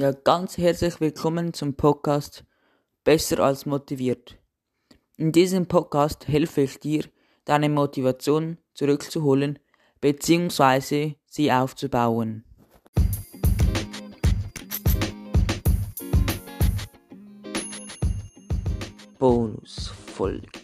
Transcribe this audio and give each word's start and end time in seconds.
Ja, 0.00 0.12
ganz 0.12 0.56
herzlich 0.56 0.98
willkommen 0.98 1.52
zum 1.52 1.74
Podcast 1.74 2.46
Besser 3.04 3.40
als 3.40 3.66
motiviert. 3.66 4.38
In 5.18 5.30
diesem 5.30 5.66
Podcast 5.66 6.26
helfe 6.26 6.62
ich 6.62 6.80
dir, 6.80 7.04
deine 7.44 7.68
Motivation 7.68 8.56
zurückzuholen 8.72 9.58
bzw. 10.00 11.16
sie 11.26 11.52
aufzubauen. 11.52 12.46
Bonusfolge. 19.18 20.59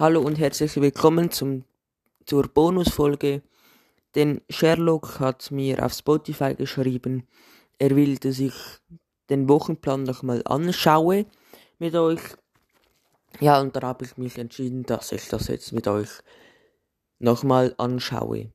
Hallo 0.00 0.22
und 0.22 0.38
herzlich 0.38 0.76
willkommen 0.76 1.30
zum, 1.30 1.64
zur 2.24 2.48
Bonusfolge. 2.48 3.42
Denn 4.14 4.40
Sherlock 4.48 5.20
hat 5.20 5.50
mir 5.50 5.84
auf 5.84 5.92
Spotify 5.92 6.54
geschrieben, 6.54 7.28
er 7.78 7.94
will, 7.94 8.16
dass 8.16 8.38
ich 8.38 8.54
den 9.28 9.46
Wochenplan 9.46 10.04
nochmal 10.04 10.40
anschaue 10.46 11.26
mit 11.78 11.94
euch. 11.96 12.22
Ja, 13.40 13.60
und 13.60 13.76
da 13.76 13.82
habe 13.82 14.06
ich 14.06 14.16
mich 14.16 14.38
entschieden, 14.38 14.84
dass 14.84 15.12
ich 15.12 15.28
das 15.28 15.48
jetzt 15.48 15.74
mit 15.74 15.86
euch 15.86 16.08
nochmal 17.18 17.74
anschaue. 17.76 18.54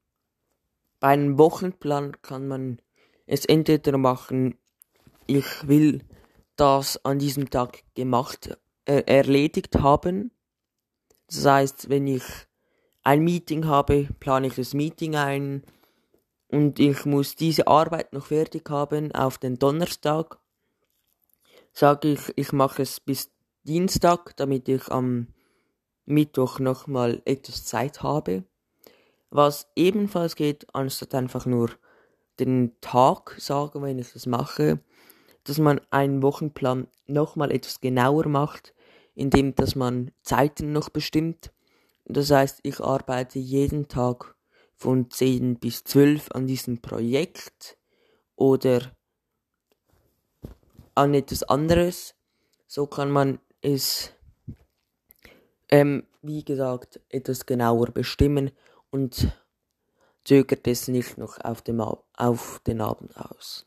Bei 0.99 1.09
einem 1.09 1.37
Wochenplan 1.37 2.19
kann 2.23 2.47
man 2.47 2.79
es 3.27 3.45
entweder 3.45 3.99
machen, 3.99 4.57
ich 5.27 5.67
will 5.67 6.01
das 6.55 7.05
an 7.05 7.19
diesem 7.19 7.51
Tag 7.51 7.83
gemacht, 7.93 8.57
äh, 8.85 9.03
erledigt 9.05 9.75
haben 9.75 10.31
das 11.27 11.45
heißt, 11.45 11.89
wenn 11.89 12.07
ich 12.07 12.23
ein 13.03 13.23
Meeting 13.23 13.65
habe, 13.65 14.09
plane 14.19 14.47
ich 14.47 14.55
das 14.55 14.73
Meeting 14.73 15.15
ein 15.15 15.63
und 16.47 16.79
ich 16.79 17.05
muss 17.05 17.35
diese 17.35 17.67
Arbeit 17.67 18.13
noch 18.13 18.27
fertig 18.27 18.69
haben 18.69 19.11
auf 19.13 19.37
den 19.37 19.57
Donnerstag. 19.57 20.39
Sage 21.73 22.13
ich, 22.13 22.33
ich 22.35 22.51
mache 22.51 22.83
es 22.83 22.99
bis 22.99 23.31
Dienstag, 23.63 24.35
damit 24.37 24.69
ich 24.69 24.89
am 24.91 25.27
Mittwoch 26.05 26.59
nochmal 26.59 27.21
etwas 27.25 27.65
Zeit 27.65 28.03
habe. 28.03 28.43
Was 29.29 29.67
ebenfalls 29.75 30.35
geht, 30.35 30.67
anstatt 30.73 31.15
einfach 31.15 31.45
nur 31.45 31.71
den 32.39 32.73
Tag 32.81 33.35
sagen, 33.39 33.81
wenn 33.81 33.99
ich 33.99 34.13
das 34.13 34.25
mache, 34.25 34.79
dass 35.43 35.57
man 35.57 35.81
einen 35.89 36.21
Wochenplan 36.21 36.87
nochmal 37.07 37.51
etwas 37.51 37.81
genauer 37.81 38.27
macht 38.27 38.73
indem 39.15 39.55
dass 39.55 39.75
man 39.75 40.11
Zeiten 40.21 40.71
noch 40.71 40.89
bestimmt. 40.89 41.51
Das 42.05 42.29
heißt, 42.29 42.59
ich 42.63 42.79
arbeite 42.79 43.39
jeden 43.39 43.87
Tag 43.87 44.35
von 44.75 45.09
10 45.09 45.59
bis 45.59 45.83
12 45.83 46.31
an 46.31 46.47
diesem 46.47 46.81
Projekt 46.81 47.77
oder 48.35 48.91
an 50.93 51.13
etwas 51.13 51.43
anderes. 51.43 52.15
So 52.67 52.85
kann 52.85 53.09
man 53.09 53.39
es, 53.61 54.11
ähm, 55.69 56.03
wie 56.21 56.43
gesagt, 56.43 56.99
etwas 57.09 57.45
genauer 57.45 57.87
bestimmen 57.87 58.51
und 58.91 59.31
zögert 60.23 60.67
es 60.67 60.87
nicht 60.87 61.17
noch 61.17 61.39
auf, 61.43 61.61
dem, 61.61 61.81
auf 61.81 62.61
den 62.67 62.81
Abend 62.81 63.15
aus. 63.17 63.65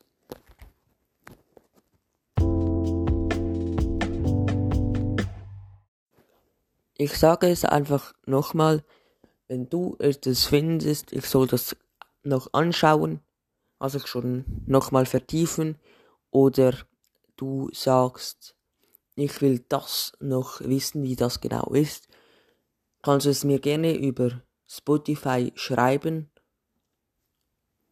Ich 7.01 7.17
sage 7.17 7.47
es 7.47 7.63
einfach 7.63 8.13
nochmal, 8.25 8.83
wenn 9.47 9.69
du 9.69 9.95
es 9.99 10.45
findest, 10.45 11.13
ich 11.13 11.25
soll 11.27 11.47
das 11.47 11.77
noch 12.23 12.51
anschauen, 12.51 13.21
also 13.79 13.99
schon 13.99 14.43
nochmal 14.65 15.05
vertiefen, 15.05 15.77
oder 16.29 16.73
du 17.37 17.69
sagst, 17.71 18.53
ich 19.15 19.39
will 19.39 19.63
das 19.69 20.11
noch 20.19 20.59
wissen, 20.59 21.03
wie 21.03 21.15
das 21.15 21.39
genau 21.39 21.71
ist, 21.71 22.09
kannst 23.01 23.27
du 23.27 23.29
es 23.29 23.45
mir 23.45 23.59
gerne 23.59 23.95
über 23.95 24.41
Spotify 24.67 25.53
schreiben 25.55 26.29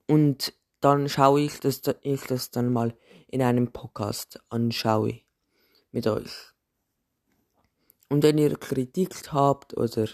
und 0.05 0.53
dann 0.81 1.07
schaue 1.07 1.39
ich, 1.39 1.61
dass 1.61 1.81
ich 2.01 2.21
das 2.23 2.51
dann 2.51 2.73
mal 2.73 2.93
in 3.29 3.41
einem 3.41 3.71
Podcast 3.71 4.41
anschaue 4.49 5.21
mit 5.93 6.07
euch. 6.07 6.56
Und 8.09 8.23
wenn 8.23 8.37
ihr 8.37 8.55
Kritik 8.57 9.33
habt 9.33 9.75
oder 9.75 10.07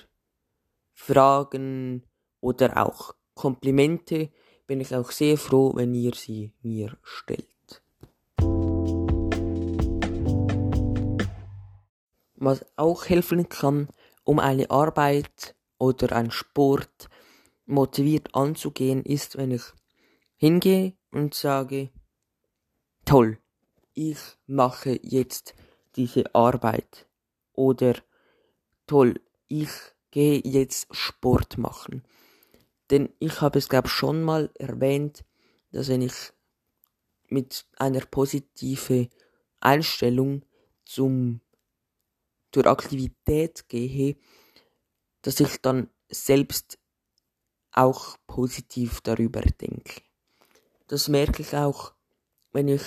Fragen 0.94 2.04
oder 2.42 2.86
auch 2.86 3.14
Komplimente, 3.36 4.30
bin 4.66 4.82
ich 4.82 4.96
auch 4.96 5.12
sehr 5.12 5.38
froh, 5.38 5.74
wenn 5.76 5.94
ihr 5.94 6.14
sie 6.16 6.54
mir 6.62 6.98
stellt. 7.04 7.48
Was 12.36 12.66
auch 12.76 13.06
helfen 13.06 13.48
kann, 13.48 13.90
um 14.24 14.40
eine 14.40 14.70
Arbeit 14.72 15.56
oder 15.78 16.16
einen 16.16 16.32
Sport 16.32 17.10
motiviert 17.66 18.34
anzugehen, 18.34 19.04
ist, 19.04 19.38
wenn 19.38 19.52
ich 19.52 19.64
hingehe 20.36 20.94
und 21.12 21.34
sage, 21.34 21.90
toll, 23.06 23.38
ich 23.94 24.18
mache 24.48 25.00
jetzt 25.04 25.54
diese 25.96 26.34
Arbeit 26.34 27.08
oder 27.54 27.96
toll, 28.88 29.20
ich 29.48 29.70
gehe 30.12 30.42
jetzt 30.44 30.88
Sport 30.96 31.58
machen. 31.58 32.04
Denn 32.90 33.10
ich 33.20 33.42
habe 33.42 33.60
es, 33.60 33.70
glaube 33.70 33.88
schon 33.88 34.22
mal 34.24 34.52
erwähnt, 34.56 35.24
dass 35.72 35.88
wenn 35.88 36.02
ich 36.02 36.34
mit 37.30 37.66
einer 37.78 38.06
positiven 38.06 39.10
Einstellung 39.60 40.44
zum, 40.86 41.42
zur 42.52 42.68
Aktivität 42.68 43.68
gehe, 43.70 44.18
dass 45.24 45.40
ich 45.40 45.62
dann 45.62 45.90
selbst 46.10 46.78
auch 47.72 48.18
positiv 48.28 49.02
darüber 49.02 49.42
denke. 49.42 50.02
Das 50.88 51.08
merke 51.08 51.42
ich 51.42 51.56
auch, 51.56 51.94
wenn 52.52 52.68
ich 52.68 52.84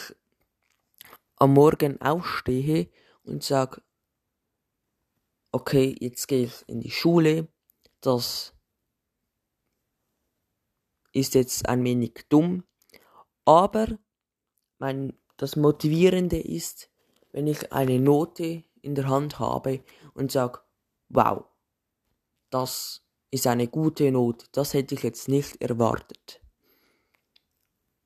am 1.37 1.55
Morgen 1.55 2.01
aufstehe 2.01 2.89
und 3.25 3.43
sage, 3.43 3.83
okay, 5.57 5.97
jetzt 6.01 6.29
gehe 6.29 6.45
ich 6.45 6.69
in 6.69 6.81
die 6.81 6.91
Schule, 6.91 7.49
das 8.03 8.55
ist 11.13 11.35
jetzt 11.35 11.67
ein 11.67 11.83
wenig 11.83 12.27
dumm, 12.29 12.65
aber 13.47 13.99
mein, 14.79 15.19
das 15.39 15.57
Motivierende 15.57 16.39
ist, 16.39 16.91
wenn 17.33 17.47
ich 17.47 17.73
eine 17.73 17.99
Note 17.99 18.65
in 18.83 18.95
der 18.95 19.09
Hand 19.09 19.39
habe 19.39 19.83
und 20.13 20.31
sage, 20.31 20.61
wow, 21.09 21.47
das 22.51 23.03
ist 23.31 23.47
eine 23.47 23.67
gute 23.67 24.13
Note, 24.13 24.45
das 24.53 24.75
hätte 24.75 24.95
ich 24.95 25.03
jetzt 25.05 25.27
nicht 25.27 25.63
erwartet. 25.63 26.43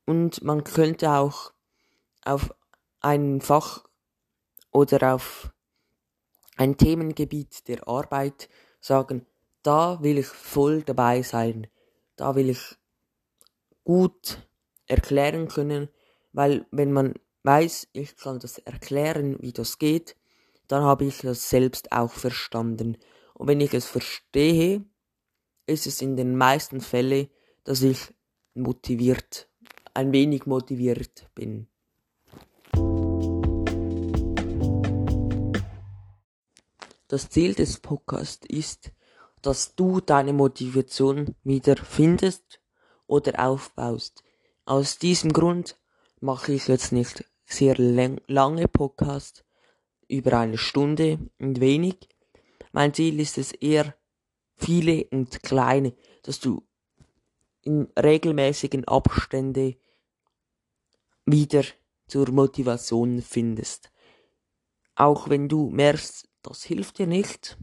Und 0.06 0.44
man 0.44 0.62
könnte 0.62 1.10
auch 1.10 1.52
auf 2.24 2.54
ein 3.00 3.40
Fach 3.40 3.88
oder 4.70 5.16
auf 5.16 5.52
ein 6.60 6.76
Themengebiet 6.76 7.68
der 7.68 7.88
Arbeit 7.88 8.50
sagen, 8.82 9.24
da 9.62 10.02
will 10.02 10.18
ich 10.18 10.26
voll 10.26 10.82
dabei 10.82 11.22
sein, 11.22 11.68
da 12.16 12.34
will 12.34 12.50
ich 12.50 12.76
gut 13.82 14.46
erklären 14.86 15.48
können, 15.48 15.88
weil 16.34 16.66
wenn 16.70 16.92
man 16.92 17.14
weiß, 17.44 17.88
ich 17.94 18.14
kann 18.14 18.40
das 18.40 18.58
erklären, 18.58 19.38
wie 19.40 19.54
das 19.54 19.78
geht, 19.78 20.16
dann 20.68 20.82
habe 20.82 21.06
ich 21.06 21.22
das 21.22 21.48
selbst 21.48 21.92
auch 21.92 22.12
verstanden. 22.12 22.98
Und 23.32 23.48
wenn 23.48 23.62
ich 23.62 23.72
es 23.72 23.86
verstehe, 23.86 24.84
ist 25.66 25.86
es 25.86 26.02
in 26.02 26.14
den 26.14 26.36
meisten 26.36 26.82
Fällen, 26.82 27.28
dass 27.64 27.80
ich 27.80 28.12
motiviert, 28.52 29.48
ein 29.94 30.12
wenig 30.12 30.44
motiviert 30.44 31.30
bin. 31.34 31.69
Das 37.10 37.28
Ziel 37.28 37.54
des 37.54 37.80
Podcasts 37.80 38.46
ist, 38.46 38.92
dass 39.42 39.74
du 39.74 40.00
deine 40.00 40.32
Motivation 40.32 41.34
wieder 41.42 41.74
findest 41.76 42.60
oder 43.08 43.44
aufbaust. 43.44 44.22
Aus 44.64 44.96
diesem 45.00 45.32
Grund 45.32 45.76
mache 46.20 46.52
ich 46.52 46.68
jetzt 46.68 46.92
nicht 46.92 47.24
sehr 47.44 47.74
lange 48.28 48.68
Podcasts 48.68 49.42
über 50.06 50.38
eine 50.38 50.56
Stunde 50.56 51.18
und 51.40 51.58
wenig. 51.58 51.96
Mein 52.70 52.94
Ziel 52.94 53.18
ist 53.18 53.38
es 53.38 53.50
eher 53.50 53.92
viele 54.54 55.04
und 55.10 55.42
kleine, 55.42 55.94
dass 56.22 56.38
du 56.38 56.62
in 57.62 57.88
regelmäßigen 58.00 58.86
Abstände 58.86 59.74
wieder 61.26 61.64
zur 62.06 62.30
Motivation 62.30 63.20
findest. 63.20 63.90
Auch 64.94 65.28
wenn 65.28 65.48
du 65.48 65.70
merkst, 65.70 66.29
das 66.42 66.62
hilft 66.62 66.98
dir 66.98 67.06
nicht, 67.06 67.58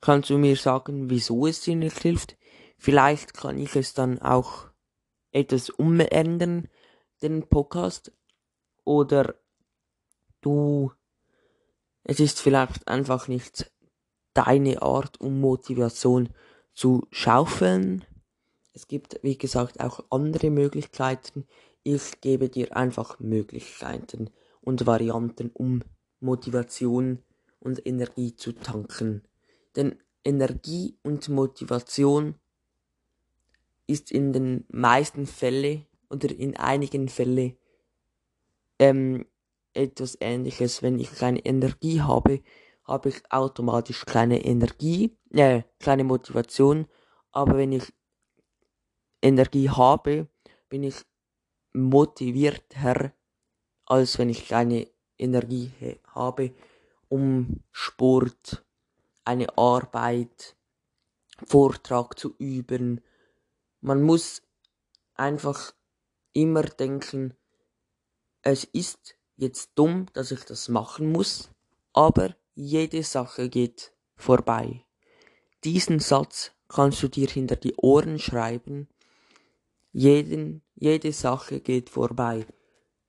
kannst 0.00 0.30
du 0.30 0.38
mir 0.38 0.56
sagen, 0.56 1.10
wieso 1.10 1.46
es 1.46 1.60
dir 1.60 1.76
nicht 1.76 1.98
hilft? 1.98 2.36
Vielleicht 2.78 3.34
kann 3.34 3.58
ich 3.58 3.74
es 3.76 3.94
dann 3.94 4.20
auch 4.20 4.68
etwas 5.32 5.70
umändern, 5.70 6.68
den 7.22 7.48
Podcast. 7.48 8.12
Oder 8.84 9.34
du, 10.40 10.92
es 12.04 12.20
ist 12.20 12.40
vielleicht 12.40 12.86
einfach 12.86 13.28
nicht 13.28 13.72
deine 14.34 14.82
Art, 14.82 15.20
um 15.20 15.40
Motivation 15.40 16.30
zu 16.72 17.06
schaufeln. 17.10 18.04
Es 18.72 18.86
gibt, 18.86 19.18
wie 19.22 19.38
gesagt, 19.38 19.80
auch 19.80 20.04
andere 20.10 20.50
Möglichkeiten. 20.50 21.46
Ich 21.82 22.20
gebe 22.20 22.48
dir 22.48 22.76
einfach 22.76 23.18
Möglichkeiten 23.18 24.30
und 24.60 24.86
Varianten, 24.86 25.50
um 25.52 25.82
Motivation 26.20 27.22
und 27.66 27.84
Energie 27.84 28.36
zu 28.36 28.52
tanken. 28.52 29.22
Denn 29.74 29.98
Energie 30.24 30.96
und 31.02 31.28
Motivation 31.28 32.36
ist 33.88 34.12
in 34.12 34.32
den 34.32 34.64
meisten 34.68 35.26
Fällen 35.26 35.84
oder 36.08 36.30
in 36.30 36.56
einigen 36.56 37.08
Fällen 37.08 37.56
ähm, 38.78 39.26
etwas 39.74 40.16
ähnliches. 40.20 40.82
Wenn 40.82 41.00
ich 41.00 41.12
keine 41.12 41.40
Energie 41.44 42.00
habe, 42.00 42.40
habe 42.84 43.08
ich 43.08 43.20
automatisch 43.32 44.06
keine 44.06 44.44
Energie, 44.44 45.16
äh, 45.32 45.62
keine 45.80 46.04
Motivation. 46.04 46.86
Aber 47.32 47.58
wenn 47.58 47.72
ich 47.72 47.92
Energie 49.20 49.68
habe, 49.70 50.28
bin 50.68 50.84
ich 50.84 50.94
motivierter, 51.72 53.12
als 53.86 54.18
wenn 54.18 54.30
ich 54.30 54.46
keine 54.46 54.86
Energie 55.18 55.72
habe, 56.14 56.52
um 57.08 57.62
Sport, 57.72 58.64
eine 59.24 59.56
Arbeit, 59.58 60.56
Vortrag 61.44 62.18
zu 62.18 62.34
üben. 62.38 63.00
Man 63.80 64.02
muss 64.02 64.42
einfach 65.14 65.74
immer 66.32 66.62
denken, 66.62 67.34
es 68.42 68.64
ist 68.64 69.16
jetzt 69.36 69.72
dumm, 69.74 70.06
dass 70.12 70.30
ich 70.30 70.44
das 70.44 70.68
machen 70.68 71.12
muss, 71.12 71.50
aber 71.92 72.36
jede 72.54 73.02
Sache 73.02 73.48
geht 73.48 73.92
vorbei. 74.16 74.84
Diesen 75.64 75.98
Satz 75.98 76.52
kannst 76.68 77.02
du 77.02 77.08
dir 77.08 77.28
hinter 77.28 77.56
die 77.56 77.74
Ohren 77.76 78.18
schreiben. 78.18 78.88
Jeden, 79.92 80.62
jede 80.74 81.12
Sache 81.12 81.60
geht 81.60 81.90
vorbei. 81.90 82.46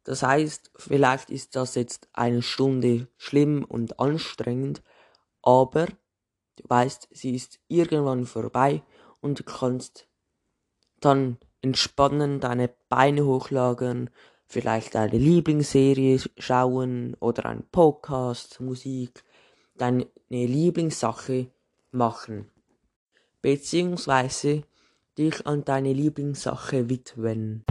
Das 0.07 0.23
heißt, 0.23 0.71
vielleicht 0.77 1.29
ist 1.29 1.57
das 1.57 1.75
jetzt 1.75 2.07
eine 2.13 2.41
Stunde 2.41 3.09
schlimm 3.17 3.65
und 3.65 3.99
anstrengend, 3.99 4.81
aber 5.41 5.87
du 6.55 6.63
weißt, 6.65 7.09
sie 7.11 7.35
ist 7.35 7.59
irgendwann 7.67 8.25
vorbei 8.25 8.83
und 9.19 9.39
du 9.39 9.43
kannst 9.43 10.07
dann 11.01 11.37
entspannen, 11.61 12.39
deine 12.39 12.69
Beine 12.87 13.25
hochlagern, 13.25 14.09
vielleicht 14.45 14.95
eine 14.95 15.17
Lieblingsserie 15.17 16.21
schauen 16.37 17.17
oder 17.19 17.45
einen 17.45 17.67
Podcast, 17.69 18.61
Musik, 18.61 19.25
deine 19.75 20.07
Lieblingssache 20.29 21.51
machen. 21.91 22.49
Beziehungsweise 23.41 24.63
dich 25.17 25.45
an 25.45 25.65
deine 25.65 25.91
Lieblingssache 25.91 26.87
widmen. 26.87 27.65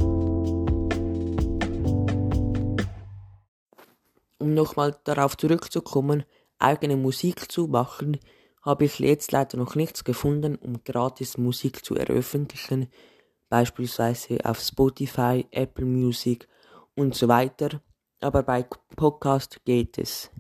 Um 4.47 4.55
nochmal 4.55 4.97
darauf 5.03 5.37
zurückzukommen, 5.37 6.23
eigene 6.61 6.97
Musik 6.97 7.51
zu 7.51 7.67
machen, 7.67 8.21
habe 8.63 8.85
ich 8.85 9.01
jetzt 9.01 9.33
leider 9.33 9.59
noch 9.59 9.75
nichts 9.75 10.05
gefunden, 10.05 10.55
um 10.55 10.85
gratis 10.85 11.37
Musik 11.37 11.85
zu 11.85 11.97
veröffentlichen, 11.97 12.87
beispielsweise 13.49 14.39
auf 14.45 14.61
Spotify, 14.61 15.45
Apple 15.51 15.85
Music 15.85 16.47
und 16.95 17.17
so 17.17 17.27
weiter. 17.27 17.83
Aber 18.21 18.45
bei 18.45 18.63
Podcast 18.95 19.65
geht 19.65 19.99
es. 19.99 20.31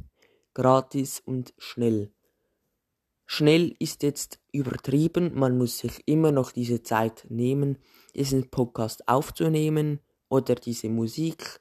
Gratis 0.54 1.18
und 1.18 1.52
schnell. 1.58 2.12
Schnell 3.24 3.74
ist 3.80 4.04
jetzt 4.04 4.38
übertrieben, 4.52 5.32
man 5.34 5.58
muss 5.58 5.78
sich 5.78 6.06
immer 6.06 6.30
noch 6.30 6.52
diese 6.52 6.84
Zeit 6.84 7.26
nehmen, 7.28 7.78
diesen 8.14 8.50
Podcast 8.50 9.08
aufzunehmen 9.08 9.98
oder 10.28 10.54
diese 10.54 10.90
Musik 10.90 11.60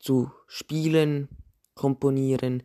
zu 0.00 0.32
spielen, 0.48 1.28
komponieren 1.78 2.64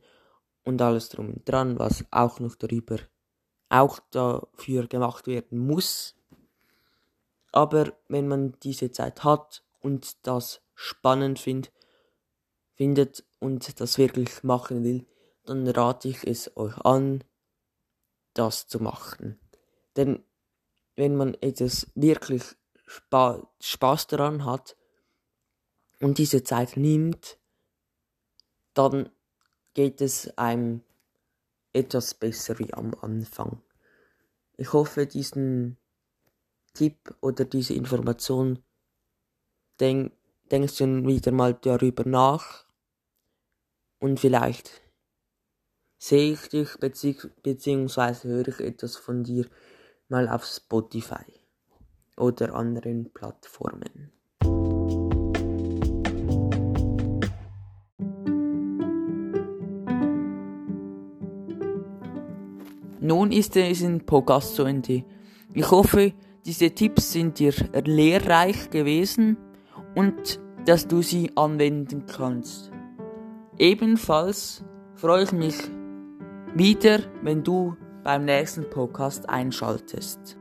und 0.65 0.81
alles 0.81 1.10
drum 1.10 1.30
und 1.30 1.48
dran, 1.48 1.80
was 1.80 2.04
auch 2.12 2.39
noch 2.39 2.56
darüber 2.56 2.98
auch 3.69 4.00
dafür 4.12 4.88
gemacht 4.88 5.27
werden 5.27 5.60
muss. 5.60 6.15
Aber 7.51 7.94
wenn 8.07 8.27
man 8.27 8.57
diese 8.63 8.92
Zeit 8.92 9.24
hat 9.24 9.63
und 9.80 10.27
das 10.27 10.62
spannend 10.75 11.39
find, 11.39 11.71
findet 12.75 13.24
und 13.39 13.80
das 13.80 13.98
wirklich 13.98 14.44
machen 14.44 14.83
will, 14.83 15.06
dann 15.45 15.68
rate 15.68 16.09
ich 16.09 16.24
es 16.25 16.56
euch 16.57 16.77
an, 16.80 17.24
das 18.33 18.68
zu 18.68 18.80
machen. 18.80 19.39
Denn 19.95 20.24
wenn 20.95 21.16
man 21.16 21.33
etwas 21.36 21.92
wirklich 21.95 22.44
Spa 22.86 23.48
Spaß 23.59 24.07
daran 24.07 24.45
hat 24.45 24.75
und 26.00 26.18
diese 26.18 26.44
Zeit 26.44 26.77
nimmt, 26.77 27.39
dann 28.74 29.10
geht 29.74 30.02
es 30.02 30.38
einem 30.38 30.81
etwas 31.74 32.14
besser 32.14 32.60
wie 32.60 32.74
am 32.74 32.94
Anfang. 33.02 33.62
Ich 34.58 34.74
hoffe, 34.74 35.08
diesen 35.08 35.78
Tipp 36.74 37.16
oder 37.22 37.46
diese 37.46 37.74
Information 37.74 38.64
denk, 39.80 40.14
denkst 40.52 40.78
du 40.78 41.06
wieder 41.08 41.31
mal 41.31 41.54
darüber 41.54 42.08
nach 42.08 42.66
und 44.00 44.20
vielleicht 44.20 44.81
sehe 45.98 46.34
ich 46.34 46.50
dich 46.50 46.78
bezieh 46.78 47.18
beziehungsweise 47.42 48.28
höre 48.28 48.48
ich 48.50 48.60
etwas 48.60 48.98
von 48.98 49.24
dir 49.24 49.48
mal 50.10 50.28
auf 50.28 50.46
Spotify 50.46 51.26
oder 52.18 52.54
anderen 52.54 53.12
Plattformen. 53.14 54.12
Nun 63.04 63.34
ist 63.34 63.58
es 63.58 63.82
in 63.82 64.06
Podcast 64.06 64.56
zu 64.56 64.64
Ende. 64.64 65.04
Ich 65.54 65.69
hoffe, 65.69 66.14
diese 66.45 66.72
Tipps 66.72 67.12
sind 67.12 67.38
dir 67.38 67.54
lehrreich 67.83 68.69
gewesen 68.69 69.36
und 69.94 70.40
dass 70.66 70.88
du 70.88 71.02
sie 71.02 71.30
anwenden 71.36 72.06
kannst. 72.06 72.72
Ebenfalls 73.60 74.64
freue 74.95 75.24
ich 75.24 75.33
mich 75.33 75.56
wieder, 76.56 77.00
wenn 77.24 77.44
du 77.44 77.76
beim 78.06 78.24
nächsten 78.24 78.69
Podcast 78.69 79.28
einschaltest. 79.28 80.38